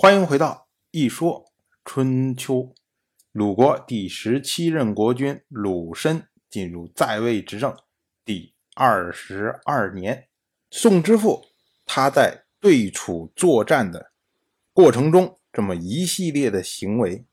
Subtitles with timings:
[0.00, 1.50] 欢迎回到《一说
[1.84, 2.54] 春秋》。
[3.32, 7.76] 鲁国第十七任国君鲁申进入在位执政
[8.24, 10.28] 第二十二年，
[10.70, 11.46] 宋之父
[11.84, 14.12] 他在对楚作战的
[14.72, 17.18] 过程中，这么一系列的行为，《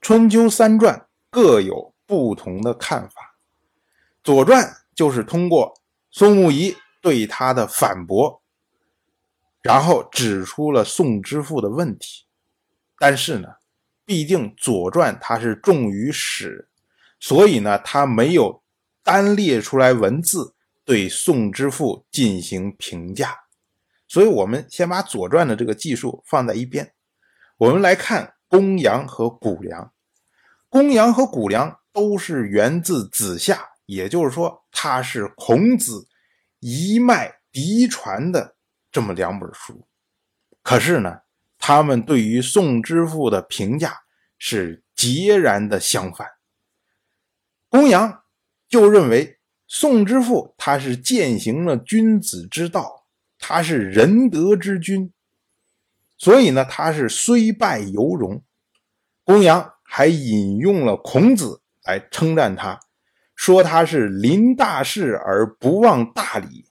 [0.00, 3.36] 春秋》三传各有不同的看法，
[4.24, 4.64] 《左传》
[4.94, 5.78] 就是通过
[6.10, 8.42] 宋穆仪对他的反驳。
[9.64, 12.26] 然后指出了宋之父的问题，
[12.98, 13.48] 但是呢，
[14.04, 16.68] 毕竟《左传》它是重于史，
[17.18, 18.62] 所以呢，它没有
[19.02, 20.54] 单列出来文字
[20.84, 23.44] 对宋之父进行评价。
[24.06, 26.92] 所以，我们先把《左传》的这个技术放在一边，
[27.56, 29.94] 我们来看公羊和谷梁。
[30.68, 36.06] 公羊和谷梁都是源自子夏，也就是说，他是孔子
[36.60, 38.53] 一脉嫡传的。
[38.94, 39.88] 这么两本书，
[40.62, 41.22] 可是呢，
[41.58, 44.02] 他们对于宋之父的评价
[44.38, 46.28] 是截然的相反。
[47.68, 48.22] 公羊
[48.68, 55.12] 就认为宋之父他是践行了君子之道，他是仁德之君，
[56.16, 58.44] 所以呢，他是虽败犹荣。
[59.24, 62.78] 公羊还引用了孔子来称赞他，
[63.34, 66.66] 说他是临大事而不忘大礼。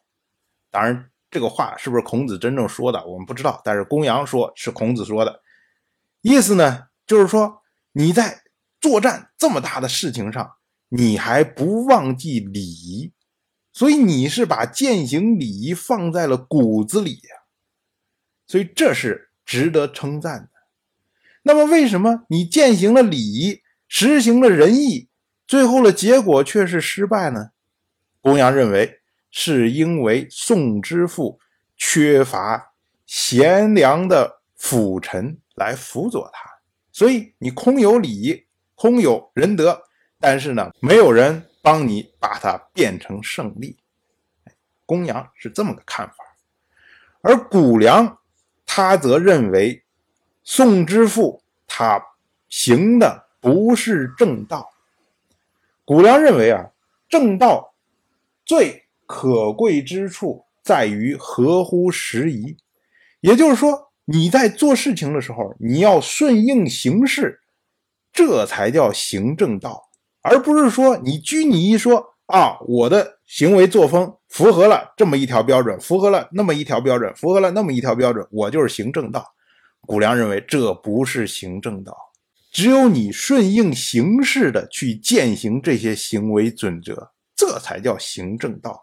[0.71, 1.09] 当然。
[1.33, 3.03] 这个话是不是孔子真正说的？
[3.07, 3.59] 我们不知道。
[3.65, 5.41] 但是公羊说是孔子说的，
[6.21, 8.43] 意思呢，就是说你在
[8.79, 10.51] 作战这么大的事情上，
[10.89, 13.11] 你还不忘记礼仪，
[13.71, 17.35] 所以你是把践行礼仪放在了骨子里呀，
[18.45, 20.49] 所以这是值得称赞的。
[21.41, 25.09] 那么为什么你践行了礼仪，实行了仁义，
[25.47, 27.49] 最后的结果却是失败呢？
[28.21, 28.99] 公羊认为。
[29.35, 31.39] 是因为宋之父
[31.75, 32.73] 缺乏
[33.07, 36.47] 贤良的辅臣来辅佐他，
[36.91, 39.81] 所以你空有礼，空有仁德，
[40.19, 43.75] 但是呢，没有人帮你把它变成胜利。
[44.85, 46.15] 公羊是这么个看法，
[47.21, 48.19] 而谷梁
[48.67, 49.83] 他则认为
[50.43, 51.99] 宋之父他
[52.49, 54.71] 行的不是正道。
[55.85, 56.69] 谷梁认为啊，
[57.09, 57.73] 正道
[58.45, 58.82] 最。
[59.05, 62.57] 可贵之处在于合乎时宜，
[63.21, 67.39] 也就是说，你在做事情的时候，你要顺应形势，
[68.11, 69.89] 这才叫行正道，
[70.21, 79.25] 而不是说你拘泥一说啊，我的行为作风符合了这么一条标准，符合了那么一条标准，符合了那么一条标准，我就是行正道。
[79.81, 81.93] 谷梁认为这不是行正道，
[82.51, 88.81] 只有你顺应形势的去践行这些行为准则，这才叫行正道。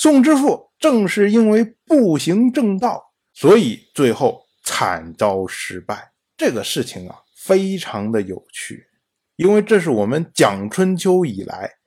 [0.00, 3.02] 宋之父正是因为不行正道，
[3.34, 6.12] 所以最后惨遭失败。
[6.36, 8.86] 这个事情啊，非常的有趣，
[9.34, 11.78] 因为这是我们讲春秋以来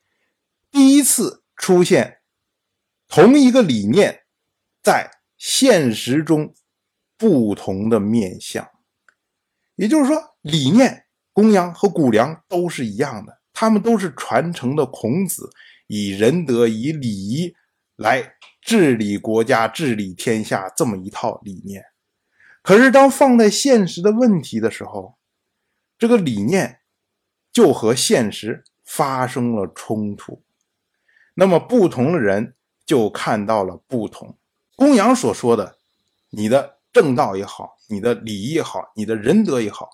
[0.69, 2.17] 第一次出现
[3.07, 4.23] 同一个理念
[4.83, 6.53] 在现实中
[7.17, 8.69] 不同的面相。
[9.75, 15.50] 也就是说，理念公羊和谷梁都是一样的，他们都是传承的孔子
[15.88, 17.55] 以仁德、以礼仪。
[17.96, 21.84] 来治理国家、治理天下这么一套理念，
[22.62, 25.18] 可是当放在现实的问题的时候，
[25.97, 26.80] 这个理念
[27.51, 30.44] 就和现实发生了冲突。
[31.35, 34.38] 那么不同的人就看到了不同。
[34.75, 35.78] 公羊所说的，
[36.31, 39.90] 你的正道也好，你的礼也好，你的仁德也好，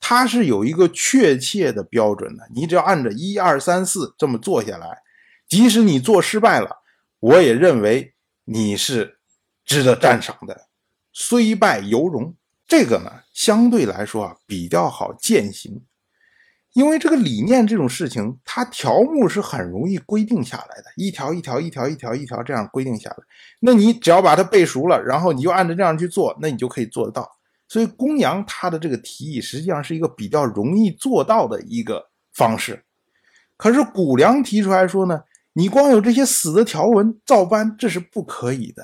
[0.00, 2.48] 它是有一个确切的标准的。
[2.54, 5.02] 你只要按照一二三四这么做下来，
[5.48, 6.81] 即使你做失败了。
[7.22, 8.14] 我也认为
[8.46, 9.18] 你是
[9.64, 10.66] 值得赞赏的，
[11.12, 12.34] 虽败犹荣。
[12.66, 15.84] 这个呢，相对来说啊比较好践行，
[16.72, 23.16] 因为这个理念这种事情，它条目是很容易规定下来的，一条一条一条一条一条这样规定下来。
[23.60, 27.30] 那你只要把它背熟了，然后你就按照这样去做，那你就可以做得到。
[27.68, 32.82] 所以公羊他的这个提议实际上是一个比较容易做到的一个方式。
[33.56, 35.22] 可是谷梁提出来说呢？
[35.54, 38.82] 你光有这些死的条文照搬，这是不可以的。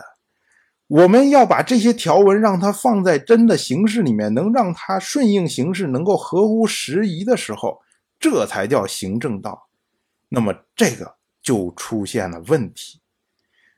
[0.86, 7.80] 我们要把这些条文让它放在真的形式里面，能让它顺应形势，能够合乎时宜的时候，
[8.18, 9.68] 这才叫行正道。
[10.28, 13.00] 那么这个就出现了问题。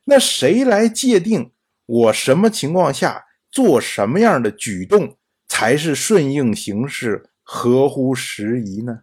[0.05, 1.53] 那谁来界定
[1.87, 5.17] 我什么情况下做什么样的举动
[5.47, 9.03] 才是顺应形势、合乎时宜呢？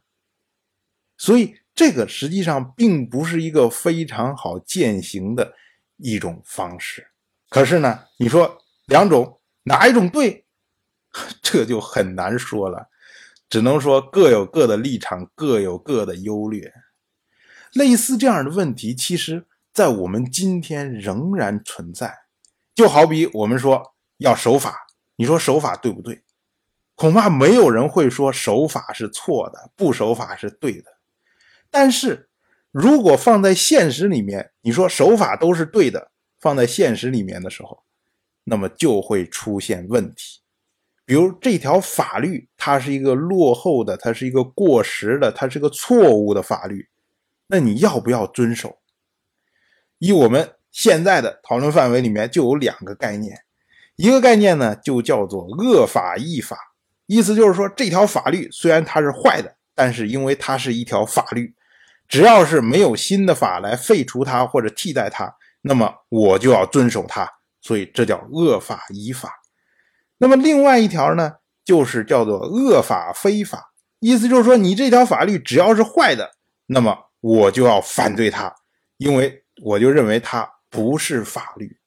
[1.18, 1.56] 所以。
[1.78, 5.54] 这个实际上并不是一个非常好践行的
[5.98, 7.08] 一种方式。
[7.50, 8.58] 可是呢，你说
[8.88, 10.44] 两种哪一种对？
[11.40, 12.90] 这就很难说了，
[13.48, 16.74] 只能说各有各的立场，各有各的优劣。
[17.74, 22.12] 类似这样的问题，其实在我们今天仍然存在。
[22.74, 26.24] 就好比我们说要守法，你说守法对不对？
[26.96, 30.97] 恐怕没有人会说守法是错的，不守法是对的。
[31.70, 32.30] 但是，
[32.72, 37.84] 如果放在现实里面，你说手法都是对的，放在现实里面的时候，
[38.44, 40.42] 那么就会出现问题。
[41.06, 46.90] 比如这条法律，它是一个落后的，它是一个过时的，它是个错误的法律，
[47.48, 48.80] 那你要不要遵守？
[50.00, 53.42] 以我们现在的讨论范围里面，就有两个概念，
[53.96, 56.58] 一个概念呢，就叫做恶法依法。
[57.06, 61.56] 意思就是说，这条法律虽然它是坏的，但是因为它是一条法律，
[62.08, 67.30] 只要是没有新的法来废除它或者替代它，那么我就要遵守它，
[67.62, 69.32] 所以这叫恶法依法。
[70.18, 71.34] 那么另外一条呢，
[71.66, 73.74] 就是叫做恶法非法。
[74.00, 76.32] 意思就是说，你这条法律只要是坏的，
[76.68, 78.54] 那么我就要反对它，
[78.98, 81.78] 因为我就认为它不是法律。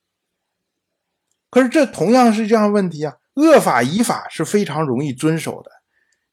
[1.51, 3.15] 可是这同样是这样问题啊。
[3.35, 5.71] 恶法依法是非常容易遵守的，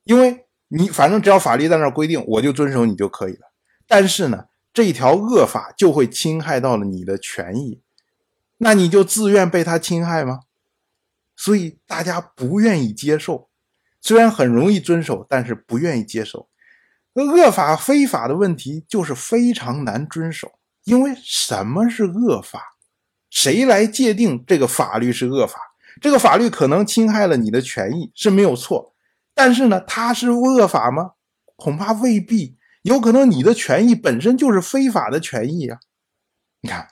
[0.04, 3.52] 因为你反正只要法律在那规定，我就遵守你就可以了。
[3.88, 7.82] 但是呢，这条恶法就会侵害到了你的权益，
[8.58, 10.42] 那你就自愿被他侵害吗？
[11.36, 13.50] 所以大家不愿意接受，
[14.02, 16.50] 虽然很容易遵守，但是不愿意接受。
[17.14, 22.76] 恶法非法的问题就是非常难遵守，因为什么是恶法？
[23.30, 25.60] 谁来界定这个法律是恶法？
[26.02, 28.94] 这个法律可能侵害了你的权益是没有错，
[29.34, 31.14] 但是呢，它是恶法吗？
[31.56, 32.57] 恐怕未必，
[32.88, 35.78] 有可能你的权益本身就是非法的权益啊！
[36.62, 36.88] 你看，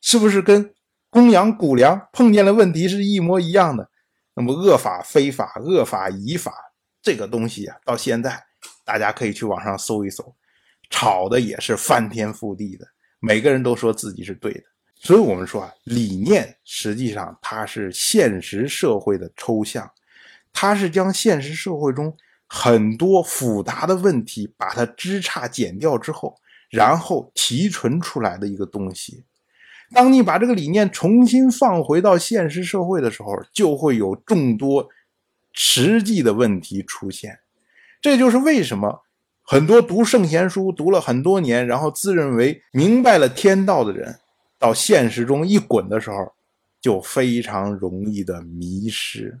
[0.00, 0.72] 是不是跟
[1.10, 3.90] 公羊、谷粮碰见了问题是一模一样的？
[4.34, 6.54] 那么恶法、非法、恶法、以法
[7.02, 8.42] 这个东西啊，到现在
[8.82, 10.34] 大家可以去网上搜一搜，
[10.88, 12.86] 吵的也是翻天覆地的，
[13.20, 14.62] 每个人都说自己是对的。
[14.94, 19.90] 所以，我们说啊，理念实际上它是现实社会的抽象，
[20.50, 26.38] 它是将现实社会中很多复杂的问题，把它枝杈剪掉之后，
[26.70, 29.24] 然后提纯出来的一个东西。
[29.92, 34.88] 当你把这个理念重新放回到现实社会的时候，就会有众多
[35.52, 37.38] 实际的问题出现。
[38.00, 39.04] 这就是为什么
[39.42, 44.18] 很多读圣贤书读了很多年，然后自认为明白了天道的人。
[44.58, 46.34] 到现实中一滚的时候，
[46.80, 49.38] 就非常容易的迷失。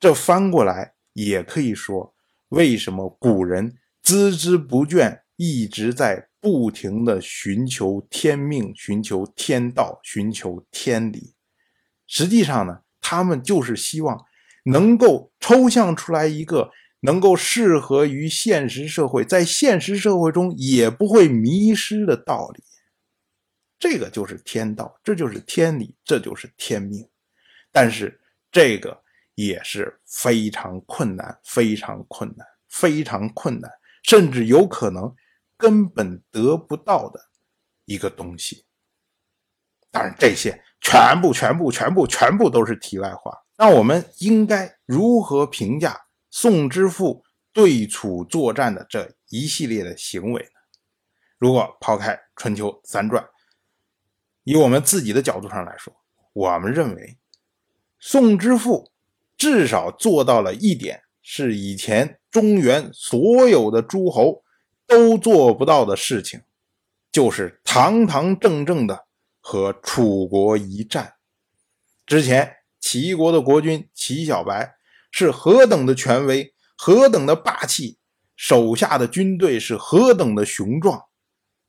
[0.00, 2.14] 这翻过来也可以说，
[2.50, 11.34] 为什么古人孜孜不倦，一直在不停的寻求天命、寻求天道、寻求天理？
[12.06, 14.26] 实际上呢，他们就是希望
[14.66, 16.70] 能够抽象出来一个
[17.00, 22.62] 能够适合于现实社会，在现实社会中也不会迷失的道理。
[23.78, 27.08] 这个就是天道，这就是天理，这就是天命。
[27.72, 28.20] 但是
[28.52, 29.02] 这个
[29.36, 33.70] 也是非常困难、非常困难、非常困难，
[34.02, 35.14] 甚至有可能
[35.56, 37.20] 根本得不到的
[37.84, 38.64] 一个东西。
[39.90, 43.32] 当然，这些全部、全部、全部、全部都是题外话。
[43.56, 50.48] 那我们应该如何评价宋之父对楚作战的这一系列的行为呢？
[51.38, 53.22] 如果抛开《春秋三传》，
[54.44, 55.94] 以我们自己的角度上来说，
[56.32, 57.18] 我们认为
[57.98, 58.92] 宋之父
[59.36, 64.42] 至少做到了一点，是以前中原所有的诸侯
[64.86, 66.42] 都做不到的事情，
[67.10, 69.06] 就是堂堂正正的
[69.40, 71.14] 和楚国一战。
[72.06, 74.76] 之前齐国的国君齐小白
[75.10, 77.98] 是何等的权威，何等的霸气，
[78.36, 81.04] 手下的军队是何等的雄壮，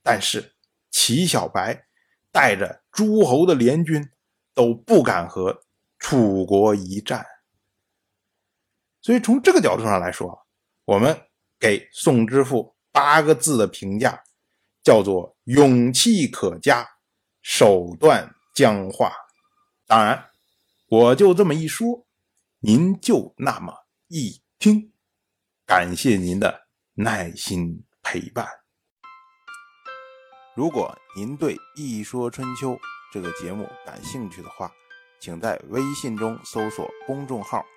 [0.03, 0.53] 但是
[0.91, 1.85] 齐小白。
[2.29, 4.11] 带着诸侯的联军
[4.53, 5.63] 都不敢和
[5.97, 7.25] 楚国一战，
[9.01, 10.45] 所以从这个角度上来说，
[10.85, 11.19] 我们
[11.59, 14.23] 给宋之父八个字的评价，
[14.83, 16.87] 叫做勇气可嘉，
[17.41, 19.13] 手段僵化。
[19.85, 20.29] 当然，
[20.89, 22.05] 我就这么一说，
[22.59, 24.91] 您就那么一听，
[25.65, 28.47] 感谢您的耐心陪伴。
[30.55, 32.71] 如果您对《一说春秋》
[33.13, 34.71] 这个节目感兴趣的话，
[35.19, 37.63] 请在微信中搜索公众号“